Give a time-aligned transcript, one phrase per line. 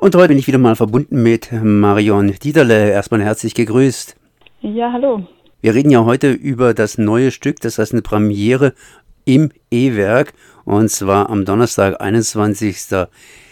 [0.00, 2.88] Und heute bin ich wieder mal verbunden mit Marion Dieterle.
[2.88, 4.16] Erstmal herzlich gegrüßt.
[4.62, 5.26] Ja, hallo.
[5.60, 8.72] Wir reden ja heute über das neue Stück, das heißt eine Premiere
[9.26, 10.32] im E-Werk
[10.64, 12.78] und zwar am Donnerstag, 21.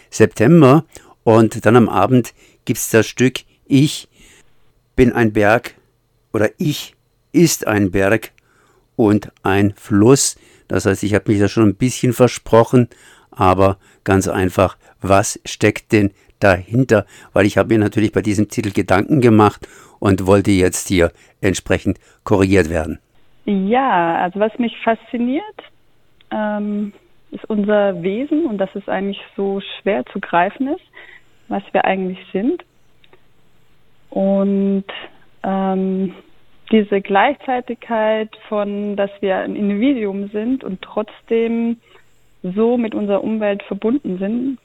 [0.09, 0.87] September.
[1.23, 2.33] Und dann am Abend
[2.65, 4.09] gibt es das Stück Ich
[4.97, 5.75] bin ein Berg
[6.33, 6.95] oder Ich
[7.31, 8.33] ist ein Berg
[8.97, 10.37] und ein Fluss.
[10.67, 12.89] Das heißt, ich habe mich da schon ein bisschen versprochen,
[13.31, 18.73] aber ganz einfach, was steckt denn dahinter, weil ich habe mir natürlich bei diesem Titel
[18.73, 19.67] Gedanken gemacht
[19.99, 22.99] und wollte jetzt hier entsprechend korrigiert werden.
[23.45, 25.45] Ja, also was mich fasziniert,
[26.31, 26.93] ähm,
[27.31, 30.85] ist unser Wesen und dass es eigentlich so schwer zu greifen ist,
[31.49, 32.65] was wir eigentlich sind.
[34.11, 34.85] Und
[35.43, 36.15] ähm,
[36.71, 41.79] diese Gleichzeitigkeit von, dass wir ein Individuum sind und trotzdem
[42.43, 44.59] so mit unserer Umwelt verbunden sind,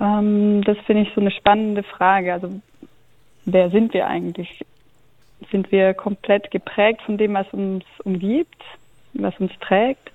[0.00, 2.32] ähm, das finde ich so eine spannende Frage.
[2.32, 2.60] Also
[3.44, 4.64] wer sind wir eigentlich?
[5.50, 8.62] Sind wir komplett geprägt von dem, was uns umgibt,
[9.14, 10.10] was uns trägt,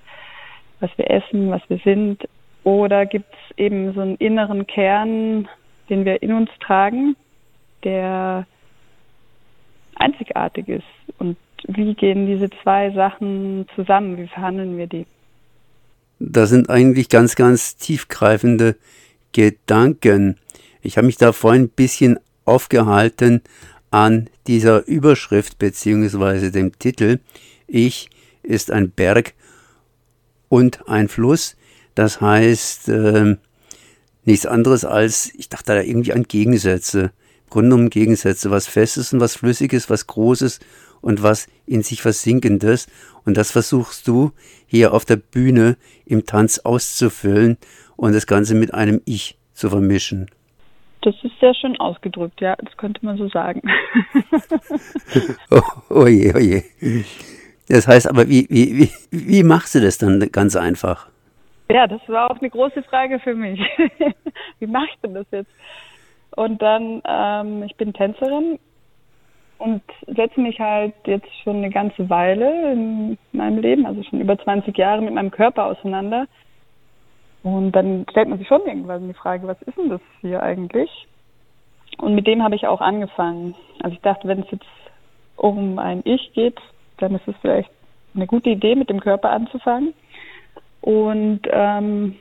[0.79, 2.27] was wir essen, was wir sind?
[2.63, 5.47] Oder gibt es eben so einen inneren Kern,
[5.89, 7.15] den wir in uns tragen,
[7.83, 8.47] der
[9.95, 10.83] einzigartig ist?
[11.19, 14.17] Und wie gehen diese zwei Sachen zusammen?
[14.17, 15.05] Wie verhandeln wir die?
[16.19, 18.75] Das sind eigentlich ganz, ganz tiefgreifende
[19.35, 20.37] Gedanken.
[20.81, 23.41] Ich habe mich da vorhin ein bisschen aufgehalten
[23.91, 26.51] an dieser Überschrift bzw.
[26.51, 27.19] dem Titel
[27.67, 28.09] Ich
[28.43, 29.33] ist ein Berg
[30.47, 31.57] und ein Fluss.
[31.95, 33.35] Das heißt äh,
[34.23, 37.11] nichts anderes als, ich dachte da irgendwie an Gegensätze.
[37.43, 40.61] Im Grunde genommen Gegensätze, was Festes und was Flüssiges, was Großes
[41.01, 42.87] und was in sich Versinkendes.
[43.25, 44.31] Und das versuchst du
[44.65, 47.57] hier auf der Bühne im Tanz auszufüllen
[47.95, 50.27] und das Ganze mit einem Ich zu vermischen.
[51.01, 53.61] Das ist sehr schön ausgedrückt, ja, das könnte man so sagen.
[55.51, 56.63] oh, oh je, oh je.
[57.69, 61.07] Das heißt aber, wie, wie, wie, wie machst du das dann ganz einfach?
[61.69, 63.59] Ja, das war auch eine große Frage für mich.
[64.59, 65.51] wie mache ich denn das jetzt?
[66.35, 68.59] Und dann, ähm, ich bin Tänzerin
[69.57, 74.37] und setze mich halt jetzt schon eine ganze Weile in meinem Leben, also schon über
[74.37, 76.27] 20 Jahre mit meinem Körper auseinander.
[77.45, 80.89] Und dann stellt man sich schon irgendwann die Frage, was ist denn das hier eigentlich?
[81.99, 83.53] Und mit dem habe ich auch angefangen.
[83.83, 84.65] Also ich dachte, wenn es jetzt
[85.35, 86.59] um ein Ich geht,
[86.97, 87.69] dann ist es vielleicht
[88.15, 89.93] eine gute Idee, mit dem Körper anzufangen.
[90.81, 92.15] Und ähm,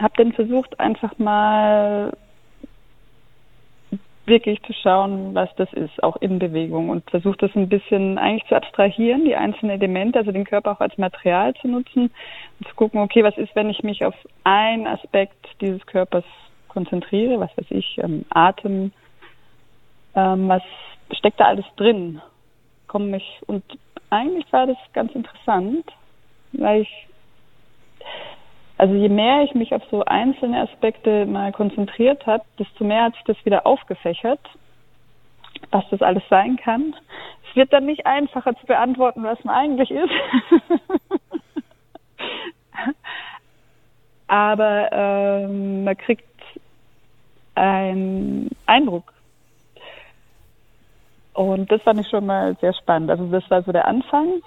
[0.00, 2.12] habe dann versucht, einfach mal
[4.30, 8.48] wirklich zu schauen, was das ist, auch in Bewegung und versucht das ein bisschen eigentlich
[8.48, 12.10] zu abstrahieren, die einzelnen Elemente, also den Körper auch als Material zu nutzen
[12.58, 14.14] und zu gucken, okay, was ist, wenn ich mich auf
[14.44, 16.24] einen Aspekt dieses Körpers
[16.68, 18.92] konzentriere, was weiß ich, ähm, Atem,
[20.14, 20.62] ähm, was
[21.12, 22.22] steckt da alles drin?
[22.86, 23.62] Komme ich und
[24.08, 25.84] eigentlich war das ganz interessant,
[26.52, 27.06] weil ich
[28.80, 33.14] also je mehr ich mich auf so einzelne Aspekte mal konzentriert habe, desto mehr hat
[33.14, 34.40] sich das wieder aufgefächert,
[35.70, 36.96] was das alles sein kann.
[37.46, 40.08] Es wird dann nicht einfacher zu beantworten, was man eigentlich ist.
[44.28, 46.24] Aber ähm, man kriegt
[47.56, 49.12] einen Eindruck.
[51.34, 53.10] Und das fand ich schon mal sehr spannend.
[53.10, 54.40] Also das war so der Anfang.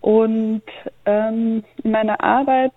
[0.00, 0.64] Und
[1.04, 2.72] ähm, in meiner Arbeit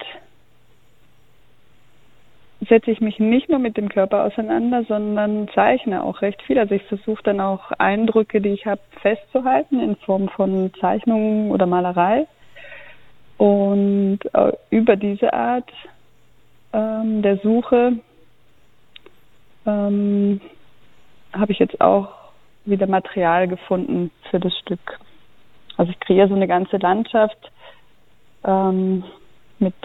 [2.68, 6.60] setze ich mich nicht nur mit dem Körper auseinander, sondern zeichne auch recht viel.
[6.60, 11.66] Also ich versuche dann auch Eindrücke, die ich habe, festzuhalten in Form von Zeichnungen oder
[11.66, 12.28] Malerei.
[13.38, 15.72] Und äh, über diese Art
[16.74, 17.94] ähm, der Suche
[19.66, 20.42] ähm,
[21.34, 22.10] habe ich jetzt auch
[22.66, 25.00] wieder Material gefunden für das Stück.
[25.78, 27.52] Also ich kreiere so eine ganze Landschaft
[28.46, 29.04] ähm,
[29.60, 29.76] mit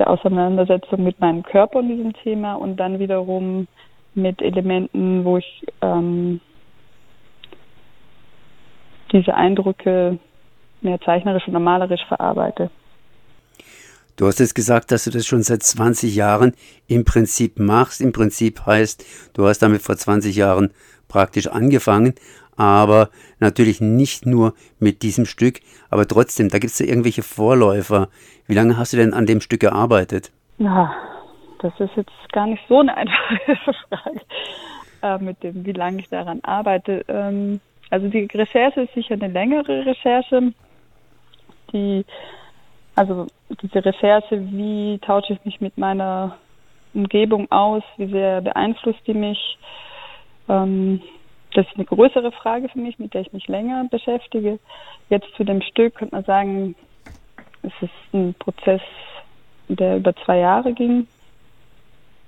[0.00, 3.68] der Auseinandersetzung mit meinem Körper und diesem Thema und dann wiederum
[4.14, 6.40] mit Elementen, wo ich ähm,
[9.12, 10.18] diese Eindrücke
[10.80, 12.70] mehr zeichnerisch oder malerisch verarbeite.
[14.16, 16.52] Du hast jetzt gesagt, dass du das schon seit 20 Jahren
[16.88, 18.00] im Prinzip machst.
[18.00, 19.04] Im Prinzip heißt,
[19.34, 20.72] du hast damit vor 20 Jahren
[21.08, 22.14] praktisch angefangen,
[22.60, 23.08] aber
[23.38, 28.08] natürlich nicht nur mit diesem Stück, aber trotzdem, da gibt es ja irgendwelche Vorläufer.
[28.46, 30.30] Wie lange hast du denn an dem Stück gearbeitet?
[30.58, 30.94] Ja,
[31.60, 33.56] das ist jetzt gar nicht so eine einfache
[33.88, 34.20] Frage,
[35.02, 37.02] äh, mit dem, wie lange ich daran arbeite.
[37.08, 40.52] Ähm, also die Recherche ist sicher eine längere Recherche.
[41.72, 42.04] Die,
[42.94, 43.26] also
[43.62, 46.36] diese Recherche, wie tausche ich mich mit meiner
[46.92, 47.82] Umgebung aus?
[47.96, 49.58] Wie sehr beeinflusst die mich?
[50.46, 51.00] Ähm,
[51.52, 54.58] das ist eine größere Frage für mich, mit der ich mich länger beschäftige.
[55.08, 56.74] Jetzt zu dem Stück könnte man sagen,
[57.62, 58.80] es ist ein Prozess,
[59.68, 61.06] der über zwei Jahre ging.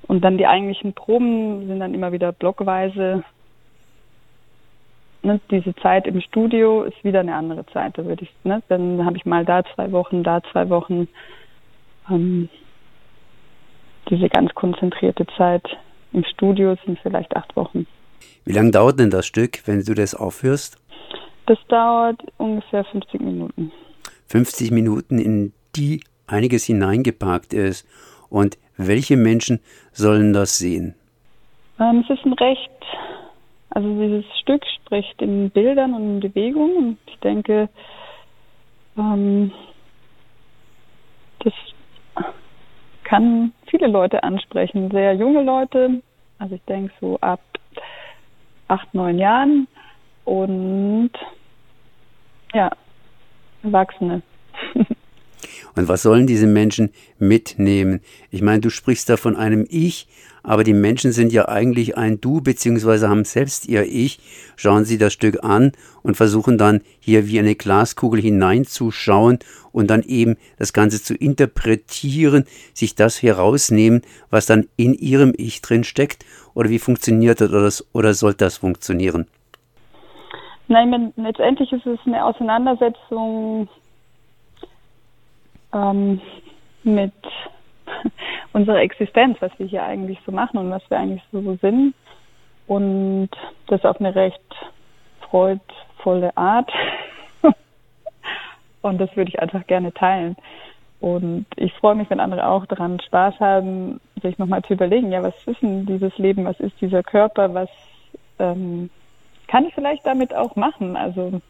[0.08, 3.24] Und dann die eigentlichen Proben sind dann immer wieder blockweise.
[5.22, 9.04] Ne, diese Zeit im Studio ist wieder eine andere Zeit, da würde ich, ne, dann
[9.04, 11.06] habe ich mal da zwei Wochen, da zwei Wochen.
[12.10, 12.48] Ähm,
[14.10, 15.64] diese ganz konzentrierte Zeit
[16.12, 17.86] im Studio sind vielleicht acht Wochen.
[18.44, 20.78] Wie lange dauert denn das Stück, wenn du das aufhörst?
[21.46, 23.72] Das dauert ungefähr 50 Minuten.
[24.28, 27.86] 50 Minuten, in die einiges hineingepackt ist.
[28.30, 29.60] Und welche Menschen
[29.92, 30.94] sollen das sehen?
[31.78, 32.70] Ähm, es ist ein Recht,
[33.70, 36.76] also dieses Stück spricht in Bildern und in Bewegungen.
[36.76, 37.68] Und ich denke,
[38.96, 39.52] ähm,
[41.40, 41.52] das
[43.04, 46.02] kann viele Leute ansprechen, sehr junge Leute.
[46.38, 47.40] Also ich denke so ab
[48.72, 49.68] acht, neun Jahren
[50.24, 51.10] und
[52.54, 52.70] ja,
[53.62, 54.22] Erwachsene.
[55.74, 58.00] Und was sollen diese Menschen mitnehmen?
[58.30, 60.06] Ich meine, du sprichst da von einem Ich,
[60.42, 64.18] aber die Menschen sind ja eigentlich ein Du, beziehungsweise haben selbst ihr Ich.
[64.56, 65.72] Schauen sie das Stück an
[66.02, 69.38] und versuchen dann hier wie eine Glaskugel hineinzuschauen
[69.70, 75.62] und dann eben das Ganze zu interpretieren, sich das herausnehmen, was dann in ihrem Ich
[75.62, 76.24] drin steckt.
[76.54, 79.26] Oder wie funktioniert das oder, soll das funktionieren?
[80.68, 83.68] Nein, letztendlich ist es eine Auseinandersetzung
[85.72, 86.20] ähm,
[86.82, 87.12] mit
[88.52, 91.94] unserer Existenz, was wir hier eigentlich so machen und was wir eigentlich so sind.
[92.66, 93.30] Und
[93.66, 94.40] das auf eine recht
[95.28, 96.70] freudvolle Art.
[98.82, 100.36] und das würde ich einfach gerne teilen.
[101.00, 105.22] Und ich freue mich, wenn andere auch daran Spaß haben, sich nochmal zu überlegen, ja,
[105.22, 107.68] was ist denn dieses Leben, was ist dieser Körper, was
[108.38, 108.88] ähm,
[109.48, 110.96] kann ich vielleicht damit auch machen?
[110.96, 111.40] Also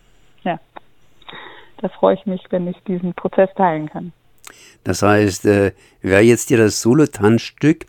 [1.82, 4.12] da freue ich mich, wenn ich diesen Prozess teilen kann.
[4.84, 7.86] Das heißt, äh, wer jetzt hier das Solotanzstück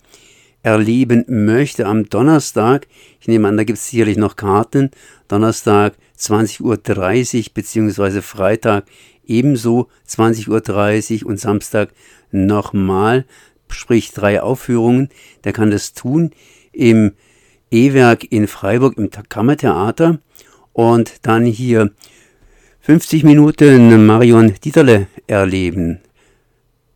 [0.63, 2.87] erleben möchte am Donnerstag,
[3.19, 4.91] ich nehme an, da gibt es sicherlich noch Karten,
[5.27, 6.61] Donnerstag 20.30
[7.47, 8.85] Uhr beziehungsweise Freitag
[9.25, 11.89] ebenso 20.30 Uhr und Samstag
[12.31, 13.25] nochmal,
[13.69, 15.09] sprich drei Aufführungen.
[15.43, 16.31] Der kann das tun
[16.71, 17.13] im
[17.71, 20.19] E-Werk in Freiburg im Kammertheater
[20.73, 21.91] und dann hier
[22.83, 26.01] 50 Minuten Marion Dieterle erleben.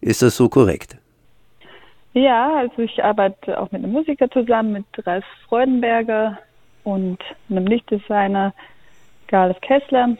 [0.02, 0.98] Ist das so korrekt?
[2.12, 6.40] Ja, also ich arbeite auch mit einem Musiker zusammen, mit Ralf Freudenberger
[6.84, 7.20] und
[7.50, 8.54] einem Lichtdesigner,
[9.28, 10.18] Garles Kessler.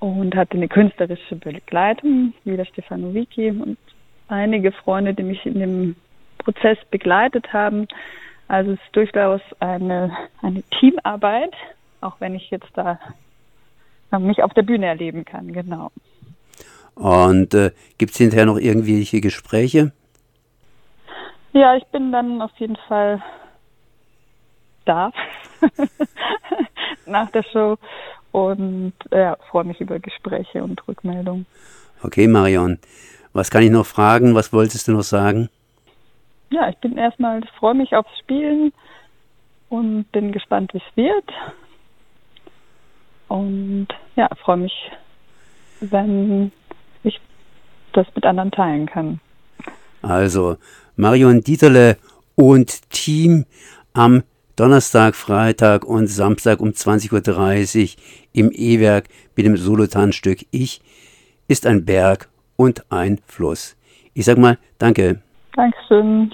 [0.00, 3.78] Und hatte eine künstlerische Begleitung, wieder Stefano Vicky und
[4.26, 5.96] einige Freunde, die mich in dem
[6.38, 7.86] Prozess begleitet haben.
[8.48, 10.10] Also es ist durchaus eine,
[10.42, 11.54] eine Teamarbeit,
[12.00, 12.98] auch wenn ich jetzt da
[14.18, 15.90] mich auf der Bühne erleben kann, genau.
[16.94, 19.92] Und äh, gibt es hinterher noch irgendwelche Gespräche?
[21.52, 23.22] Ja, ich bin dann auf jeden Fall
[24.84, 25.12] da
[27.06, 27.78] nach der Show
[28.32, 31.46] und ja, freue mich über Gespräche und Rückmeldungen.
[32.02, 32.78] Okay, Marion.
[33.32, 34.34] Was kann ich noch fragen?
[34.34, 35.48] Was wolltest du noch sagen?
[36.50, 38.72] Ja, ich bin erstmal, freue mich aufs Spielen
[39.68, 41.32] und bin gespannt, wie es wird.
[43.34, 44.92] Und ja, freue mich,
[45.80, 46.52] wenn
[47.02, 47.20] ich
[47.92, 49.18] das mit anderen teilen kann.
[50.02, 50.56] Also
[50.94, 51.96] Marion Dieterle
[52.36, 53.44] und Team
[53.92, 54.22] am
[54.54, 58.02] Donnerstag, Freitag und Samstag um 20.30 Uhr
[58.34, 60.80] im E-Werk mit dem Solotanzstück Ich
[61.48, 63.76] ist ein Berg und ein Fluss.
[64.12, 65.20] Ich sag mal, danke.
[65.56, 66.32] Dankeschön.